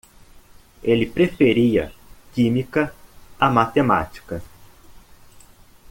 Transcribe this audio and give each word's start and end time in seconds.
Ele 0.81 1.05
preferia 1.05 1.93
química 2.33 2.91
a 3.39 3.47
matemática 3.51 4.41